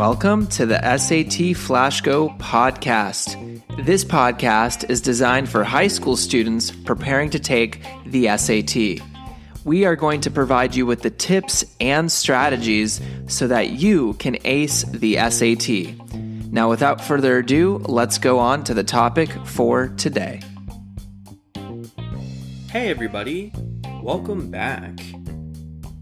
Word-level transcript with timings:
Welcome 0.00 0.46
to 0.46 0.64
the 0.64 0.80
SAT 0.96 1.54
Flash 1.54 2.00
Go 2.00 2.30
podcast. 2.38 3.36
This 3.84 4.02
podcast 4.02 4.88
is 4.88 5.02
designed 5.02 5.50
for 5.50 5.62
high 5.62 5.88
school 5.88 6.16
students 6.16 6.70
preparing 6.70 7.28
to 7.28 7.38
take 7.38 7.84
the 8.06 8.34
SAT. 8.38 9.06
We 9.66 9.84
are 9.84 9.96
going 9.96 10.22
to 10.22 10.30
provide 10.30 10.74
you 10.74 10.86
with 10.86 11.02
the 11.02 11.10
tips 11.10 11.66
and 11.82 12.10
strategies 12.10 12.98
so 13.26 13.46
that 13.48 13.72
you 13.72 14.14
can 14.14 14.38
ace 14.44 14.84
the 14.84 15.16
SAT. 15.16 16.02
Now, 16.50 16.70
without 16.70 17.02
further 17.02 17.36
ado, 17.36 17.76
let's 17.84 18.16
go 18.16 18.38
on 18.38 18.64
to 18.64 18.72
the 18.72 18.82
topic 18.82 19.30
for 19.44 19.88
today. 19.88 20.40
Hey, 22.70 22.88
everybody, 22.88 23.52
welcome 24.00 24.50
back. 24.50 24.98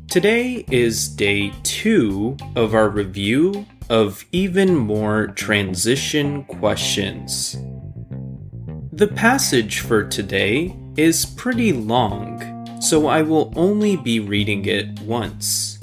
Today 0.06 0.64
is 0.70 1.08
day 1.08 1.52
two 1.64 2.36
of 2.54 2.76
our 2.76 2.88
review 2.88 3.66
of 3.90 4.24
even 4.32 4.76
more 4.76 5.28
transition 5.28 6.44
questions. 6.44 7.56
The 8.92 9.08
passage 9.08 9.80
for 9.80 10.04
today 10.04 10.76
is 10.96 11.24
pretty 11.24 11.72
long, 11.72 12.80
so 12.80 13.06
I 13.06 13.22
will 13.22 13.52
only 13.56 13.96
be 13.96 14.20
reading 14.20 14.66
it 14.66 15.00
once. 15.00 15.78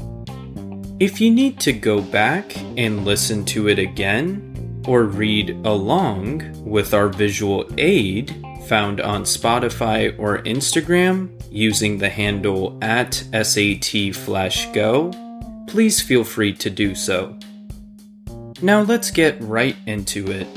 If 0.99 1.19
you 1.19 1.31
need 1.31 1.59
to 1.61 1.73
go 1.73 2.01
back 2.01 2.55
and 2.77 3.05
listen 3.05 3.43
to 3.45 3.69
it 3.69 3.79
again, 3.79 4.55
or 4.87 5.03
read 5.03 5.49
along 5.65 6.63
with 6.63 6.93
our 6.93 7.07
visual 7.07 7.67
aid 7.77 8.35
found 8.67 9.01
on 9.01 9.23
Spotify 9.23 10.15
or 10.19 10.37
Instagram 10.39 11.31
using 11.51 11.97
the 11.97 12.09
handle 12.09 12.77
at 12.81 13.11
SATFlashGo, 13.31 15.67
please 15.67 16.01
feel 16.01 16.23
free 16.23 16.53
to 16.53 16.69
do 16.69 16.93
so. 16.95 17.37
Now 18.61 18.81
let's 18.81 19.11
get 19.11 19.41
right 19.41 19.75
into 19.85 20.31
it. 20.31 20.47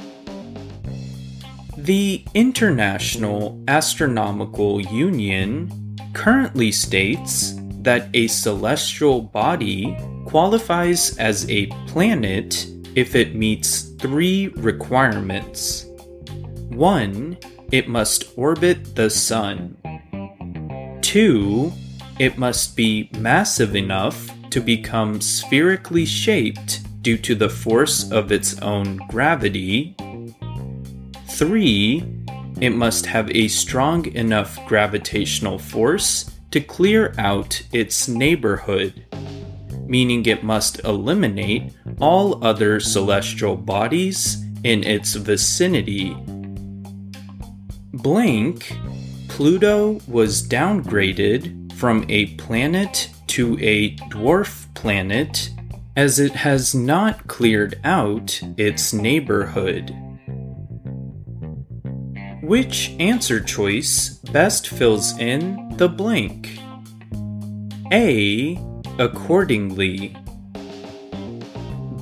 The 1.76 2.22
International 2.34 3.60
Astronomical 3.66 4.80
Union 4.80 5.96
currently 6.12 6.70
states 6.70 7.54
that 7.82 8.08
a 8.14 8.28
celestial 8.28 9.22
body 9.22 9.96
qualifies 10.26 11.16
as 11.18 11.48
a 11.50 11.66
planet 11.86 12.68
if 12.94 13.14
it 13.14 13.34
meets 13.34 13.82
three 13.98 14.48
requirements. 14.48 15.86
One, 16.68 17.36
it 17.72 17.88
must 17.88 18.32
orbit 18.36 18.94
the 18.94 19.10
Sun. 19.10 19.76
Two, 21.00 21.72
it 22.18 22.38
must 22.38 22.76
be 22.76 23.10
massive 23.18 23.74
enough 23.74 24.30
to 24.50 24.60
become 24.60 25.20
spherically 25.20 26.04
shaped 26.04 26.80
due 27.08 27.16
to 27.16 27.34
the 27.34 27.48
force 27.48 28.12
of 28.12 28.30
its 28.30 28.60
own 28.60 28.98
gravity. 29.08 29.96
3. 31.28 32.04
It 32.60 32.74
must 32.74 33.06
have 33.06 33.30
a 33.30 33.48
strong 33.48 34.04
enough 34.14 34.58
gravitational 34.66 35.58
force 35.58 36.30
to 36.50 36.60
clear 36.60 37.14
out 37.16 37.62
its 37.72 38.08
neighborhood, 38.08 39.06
meaning 39.86 40.26
it 40.26 40.44
must 40.44 40.84
eliminate 40.84 41.72
all 41.98 42.44
other 42.44 42.78
celestial 42.78 43.56
bodies 43.56 44.44
in 44.62 44.84
its 44.84 45.14
vicinity. 45.14 46.14
Blank, 47.94 48.76
Pluto 49.28 49.98
was 50.06 50.46
downgraded 50.46 51.72
from 51.72 52.04
a 52.10 52.34
planet 52.34 53.08
to 53.28 53.56
a 53.60 53.96
dwarf 54.12 54.66
planet 54.74 55.48
as 55.98 56.20
it 56.20 56.30
has 56.30 56.76
not 56.76 57.26
cleared 57.26 57.80
out 57.82 58.40
its 58.56 58.92
neighborhood. 58.92 59.92
Which 62.40 62.90
answer 63.00 63.40
choice 63.40 64.10
best 64.32 64.68
fills 64.68 65.18
in 65.18 65.74
the 65.76 65.88
blank? 65.88 66.56
A. 67.90 68.56
Accordingly. 69.00 70.16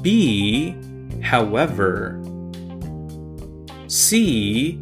B. 0.03 0.76
However. 1.22 2.22
C. 3.87 4.78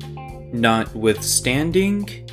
Notwithstanding. 0.53 2.28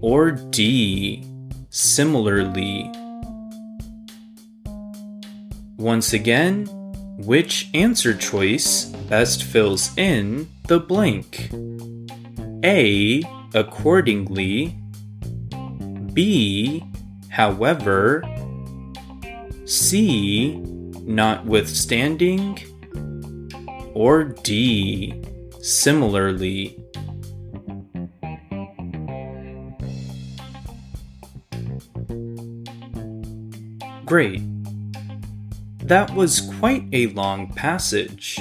Or 0.00 0.32
D. 0.32 1.24
Similarly. 1.70 2.90
Once 5.82 6.12
again, 6.12 6.64
which 7.26 7.68
answer 7.74 8.14
choice 8.14 8.84
best 9.10 9.42
fills 9.42 9.90
in 9.98 10.46
the 10.68 10.78
blank? 10.78 11.50
A. 12.64 13.20
Accordingly. 13.52 14.78
B. 16.12 16.84
However. 17.30 18.22
C. 19.64 20.54
Notwithstanding. 21.02 22.60
Or 23.92 24.22
D. 24.22 25.20
Similarly. 25.60 26.78
Great. 34.06 34.42
That 35.92 36.14
was 36.14 36.40
quite 36.58 36.86
a 36.94 37.08
long 37.08 37.52
passage. 37.52 38.40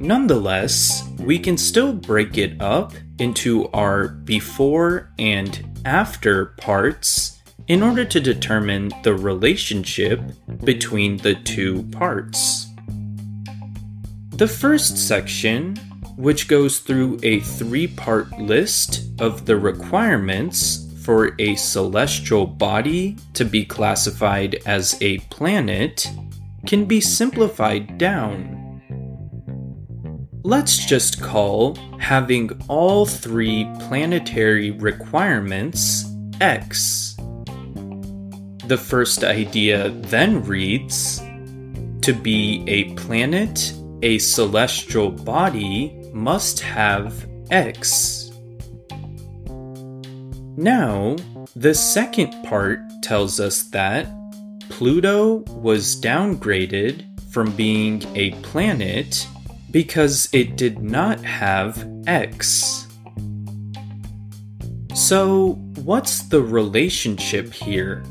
Nonetheless, 0.00 1.06
we 1.18 1.38
can 1.38 1.58
still 1.58 1.92
break 1.92 2.38
it 2.38 2.58
up 2.58 2.94
into 3.18 3.68
our 3.74 4.08
before 4.08 5.12
and 5.18 5.78
after 5.84 6.54
parts 6.56 7.42
in 7.68 7.82
order 7.82 8.02
to 8.06 8.18
determine 8.18 8.92
the 9.02 9.12
relationship 9.12 10.22
between 10.64 11.18
the 11.18 11.34
two 11.34 11.82
parts. 11.92 12.68
The 14.30 14.48
first 14.48 14.96
section, 14.96 15.76
which 16.16 16.48
goes 16.48 16.78
through 16.78 17.20
a 17.24 17.40
three 17.40 17.88
part 17.88 18.32
list 18.38 19.02
of 19.20 19.44
the 19.44 19.58
requirements 19.58 20.85
for 21.06 21.36
a 21.38 21.54
celestial 21.54 22.44
body 22.44 23.16
to 23.32 23.44
be 23.44 23.64
classified 23.64 24.56
as 24.66 25.00
a 25.00 25.18
planet 25.30 26.10
can 26.66 26.84
be 26.84 27.00
simplified 27.00 27.96
down. 27.96 28.52
Let's 30.42 30.84
just 30.84 31.22
call 31.22 31.76
having 32.00 32.50
all 32.66 33.06
three 33.06 33.70
planetary 33.86 34.72
requirements 34.72 36.04
X. 36.40 37.14
The 38.66 38.76
first 38.76 39.22
idea 39.22 39.90
then 39.90 40.42
reads 40.42 41.20
To 42.02 42.12
be 42.20 42.64
a 42.66 42.92
planet, 42.94 43.72
a 44.02 44.18
celestial 44.18 45.12
body 45.12 46.10
must 46.12 46.58
have 46.58 47.28
X. 47.52 48.15
Now, 50.56 51.16
the 51.54 51.74
second 51.74 52.32
part 52.44 52.80
tells 53.02 53.40
us 53.40 53.64
that 53.64 54.08
Pluto 54.70 55.38
was 55.48 56.00
downgraded 56.00 57.04
from 57.30 57.54
being 57.54 58.02
a 58.14 58.30
planet 58.42 59.26
because 59.70 60.30
it 60.32 60.56
did 60.56 60.82
not 60.82 61.20
have 61.20 61.86
X. 62.06 62.86
So, 64.94 65.52
what's 65.84 66.22
the 66.28 66.42
relationship 66.42 67.52
here? 67.52 68.02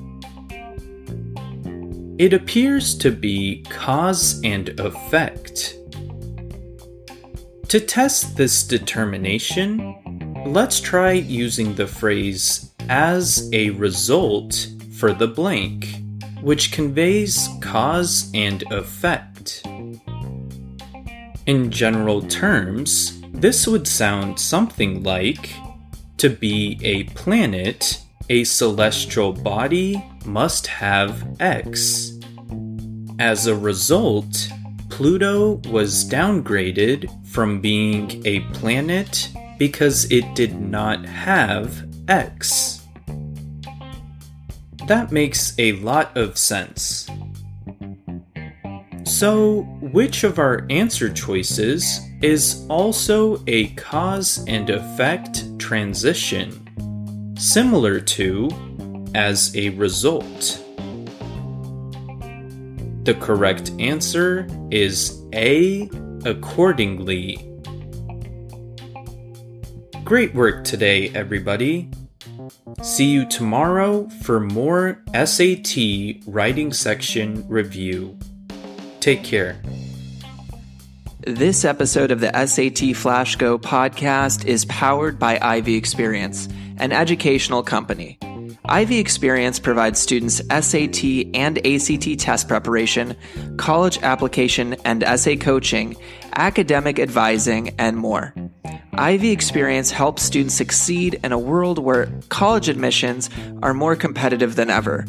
It 2.19 2.31
appears 2.31 2.95
to 2.99 3.09
be 3.09 3.63
cause 3.69 4.39
and 4.43 4.79
effect. 4.79 5.75
To 7.69 7.79
test 7.79 8.37
this 8.37 8.63
determination, 8.63 9.95
Let's 10.45 10.79
try 10.79 11.13
using 11.13 11.73
the 11.73 11.87
phrase 11.87 12.71
as 12.87 13.49
a 13.51 13.71
result 13.71 14.67
for 14.99 15.11
the 15.11 15.27
blank, 15.27 15.87
which 16.41 16.71
conveys 16.71 17.49
cause 17.61 18.29
and 18.35 18.63
effect. 18.71 19.63
In 21.47 21.71
general 21.71 22.21
terms, 22.21 23.19
this 23.33 23.65
would 23.65 23.87
sound 23.87 24.39
something 24.39 25.01
like 25.01 25.49
To 26.17 26.29
be 26.29 26.79
a 26.83 27.05
planet, 27.15 28.01
a 28.29 28.43
celestial 28.43 29.33
body 29.33 30.01
must 30.25 30.67
have 30.67 31.27
X. 31.39 32.19
As 33.17 33.47
a 33.47 33.55
result, 33.55 34.47
Pluto 34.89 35.55
was 35.71 36.07
downgraded 36.07 37.09
from 37.25 37.61
being 37.61 38.21
a 38.27 38.41
planet 38.53 39.29
because 39.57 40.11
it 40.11 40.35
did 40.35 40.59
not 40.59 41.05
have 41.05 41.87
x. 42.07 42.81
That 44.87 45.11
makes 45.11 45.53
a 45.57 45.73
lot 45.73 46.15
of 46.15 46.37
sense. 46.37 47.09
So, 49.03 49.61
which 49.81 50.23
of 50.23 50.39
our 50.39 50.65
answer 50.69 51.11
choices 51.11 52.01
is 52.21 52.65
also 52.69 53.43
a 53.47 53.67
cause 53.75 54.43
and 54.47 54.69
effect 54.69 55.43
transition, 55.59 57.35
similar 57.37 57.99
to 57.99 58.49
as 59.15 59.55
a 59.55 59.69
result? 59.69 60.61
The 63.03 63.15
correct 63.19 63.71
answer 63.79 64.47
is 64.71 65.23
A, 65.33 65.89
accordingly. 66.25 67.54
Great 70.05 70.35
work 70.35 70.63
today, 70.63 71.09
everybody. 71.15 71.89
See 72.83 73.05
you 73.07 73.27
tomorrow 73.27 74.07
for 74.21 74.39
more 74.39 75.01
SAT 75.15 75.75
writing 76.27 76.73
section 76.73 77.43
review. 77.47 78.15
Take 78.99 79.23
care. 79.23 79.59
This 81.21 81.65
episode 81.65 82.11
of 82.11 82.19
the 82.19 82.31
SAT 82.45 82.95
Flash 82.95 83.35
Go 83.37 83.57
podcast 83.57 84.45
is 84.45 84.65
powered 84.65 85.17
by 85.17 85.39
Ivy 85.41 85.73
Experience, 85.73 86.47
an 86.77 86.91
educational 86.91 87.63
company. 87.63 88.19
Ivy 88.67 88.97
Experience 88.97 89.59
provides 89.59 89.99
students 89.99 90.41
SAT 90.47 91.03
and 91.35 91.65
ACT 91.65 92.17
test 92.19 92.47
preparation, 92.47 93.15
college 93.57 93.99
application 94.01 94.75
and 94.85 95.03
essay 95.03 95.35
coaching, 95.35 95.95
academic 96.35 96.97
advising, 96.99 97.75
and 97.79 97.95
more. 97.95 98.33
Ivy 98.93 99.31
Experience 99.31 99.91
helps 99.91 100.23
students 100.23 100.55
succeed 100.55 101.19
in 101.23 101.31
a 101.31 101.39
world 101.39 101.79
where 101.79 102.09
college 102.29 102.69
admissions 102.69 103.29
are 103.61 103.73
more 103.73 103.95
competitive 103.95 104.55
than 104.55 104.69
ever. 104.69 105.05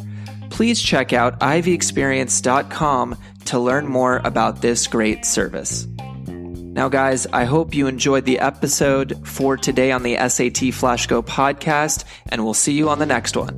Please 0.50 0.82
check 0.82 1.12
out 1.12 1.38
ivyexperience.com 1.41 3.17
to 3.47 3.58
learn 3.58 3.87
more 3.87 4.20
about 4.25 4.61
this 4.61 4.87
great 4.87 5.25
service. 5.25 5.87
Now, 6.76 6.90
guys, 6.90 7.26
I 7.32 7.44
hope 7.44 7.75
you 7.75 7.87
enjoyed 7.87 8.26
the 8.26 8.38
episode 8.38 9.26
for 9.26 9.56
today 9.56 9.93
on 9.93 10.02
the 10.02 10.17
SAT 10.28 10.75
Flash 10.75 11.06
Go 11.06 11.23
podcast, 11.23 12.05
and 12.28 12.44
we'll 12.44 12.52
see 12.52 12.75
you 12.75 12.90
on 12.90 12.99
the 12.99 13.06
next 13.06 13.34
one. 13.34 13.56